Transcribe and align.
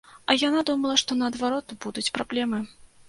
А 0.33 0.35
яна 0.43 0.61
думала, 0.69 0.95
што, 1.01 1.17
наадварот, 1.19 1.77
будуць 1.85 2.09
праблемы. 2.17 2.65